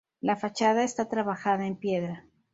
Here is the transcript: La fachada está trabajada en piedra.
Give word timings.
La 0.19 0.35
fachada 0.35 0.83
está 0.83 1.09
trabajada 1.09 1.67
en 1.67 1.75
piedra. 1.75 2.25